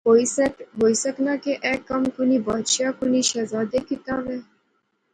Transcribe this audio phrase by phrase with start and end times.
[0.79, 4.39] ہوئی سکنا کہ ایہہ کم کُنی بادشاہ، کنی شہزادے کیتیا وہے